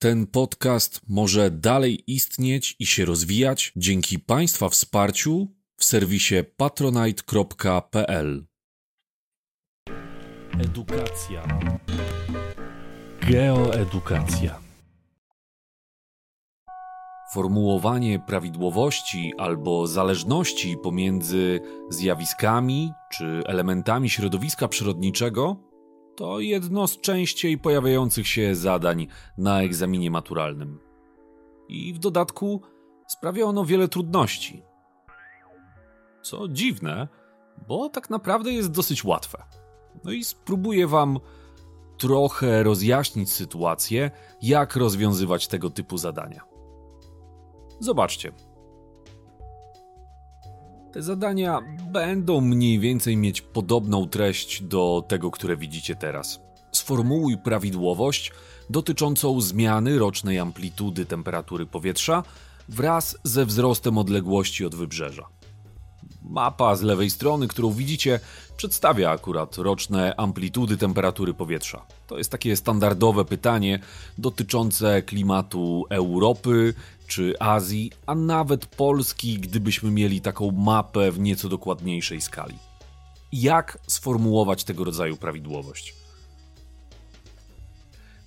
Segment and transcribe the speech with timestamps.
[0.00, 8.46] Ten podcast może dalej istnieć i się rozwijać dzięki Państwa wsparciu w serwisie patronite.pl.
[10.60, 11.58] Edukacja.
[13.30, 14.60] Geoedukacja.
[17.34, 21.60] Formułowanie prawidłowości albo zależności pomiędzy
[21.90, 25.67] zjawiskami czy elementami środowiska przyrodniczego
[26.18, 29.06] to jedno z częściej pojawiających się zadań
[29.38, 30.80] na egzaminie maturalnym.
[31.68, 32.62] I w dodatku
[33.08, 34.62] sprawia ono wiele trudności.
[36.22, 37.08] Co dziwne,
[37.68, 39.42] bo tak naprawdę jest dosyć łatwe.
[40.04, 41.18] No i spróbuję Wam
[41.98, 44.10] trochę rozjaśnić sytuację,
[44.42, 46.44] jak rozwiązywać tego typu zadania.
[47.80, 48.32] Zobaczcie.
[50.92, 51.60] Te zadania
[51.92, 56.40] będą mniej więcej mieć podobną treść do tego, które widzicie teraz.
[56.72, 58.32] Sformułuj prawidłowość
[58.70, 62.22] dotyczącą zmiany rocznej amplitudy temperatury powietrza
[62.68, 65.28] wraz ze wzrostem odległości od wybrzeża.
[66.22, 68.20] Mapa z lewej strony, którą widzicie,
[68.56, 71.86] przedstawia akurat roczne amplitudy temperatury powietrza.
[72.06, 73.78] To jest takie standardowe pytanie
[74.18, 76.74] dotyczące klimatu Europy
[77.08, 82.58] czy Azji, a nawet Polski, gdybyśmy mieli taką mapę w nieco dokładniejszej skali.
[83.32, 85.94] Jak sformułować tego rodzaju prawidłowość?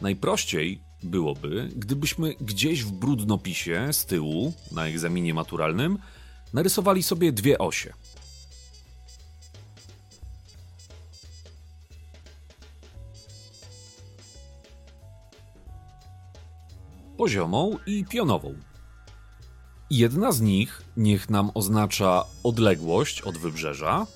[0.00, 5.98] Najprościej byłoby, gdybyśmy gdzieś w brudnopisie z tyłu na egzaminie maturalnym
[6.52, 7.92] narysowali sobie dwie osie.
[17.16, 18.69] Poziomą i pionową.
[19.90, 24.06] Jedna z nich niech nam oznacza odległość od wybrzeża.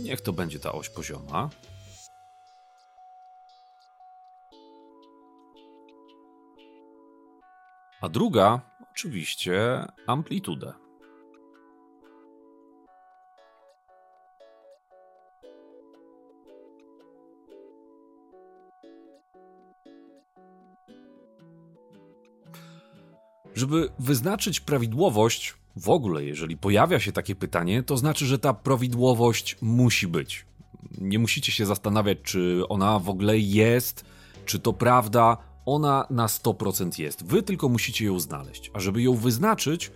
[0.00, 1.50] Niech to będzie ta oś pozioma.
[8.00, 10.87] A druga, oczywiście, amplitudę.
[23.58, 29.56] Żeby wyznaczyć prawidłowość, w ogóle, jeżeli pojawia się takie pytanie, to znaczy, że ta prawidłowość
[29.60, 30.46] musi być.
[30.98, 34.04] Nie musicie się zastanawiać, czy ona w ogóle jest,
[34.46, 35.36] czy to prawda.
[35.66, 37.26] Ona na 100% jest.
[37.26, 38.70] Wy tylko musicie ją znaleźć.
[38.74, 39.90] A żeby ją wyznaczyć,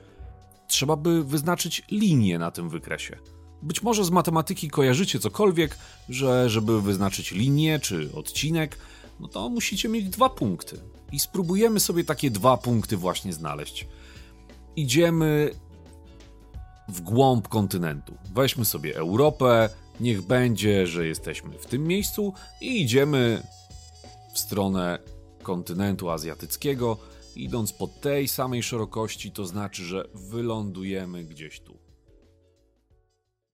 [0.69, 3.19] trzeba by wyznaczyć linię na tym wykresie.
[3.62, 8.79] Być może z matematyki kojarzycie cokolwiek, że żeby wyznaczyć linię czy odcinek,
[9.21, 10.81] no to musicie mieć dwa punkty.
[11.12, 13.89] I spróbujemy sobie takie dwa punkty właśnie znaleźć.
[14.77, 15.50] Idziemy
[16.89, 18.15] w głąb kontynentu.
[18.34, 19.69] Weźmy sobie Europę,
[20.00, 23.43] niech będzie, że jesteśmy w tym miejscu i idziemy
[24.34, 24.99] w stronę
[25.43, 26.99] kontynentu azjatyckiego.
[27.37, 31.81] Idąc po tej samej szerokości, to znaczy, że wylądujemy gdzieś tu.